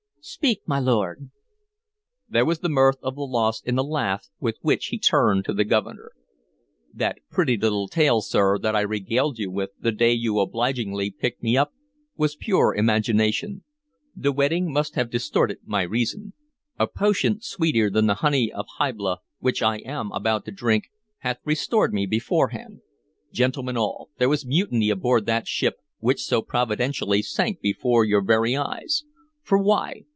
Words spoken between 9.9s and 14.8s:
day you obligingly picked me up, was pure imagination; the wetting